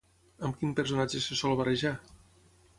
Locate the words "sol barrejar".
1.43-1.95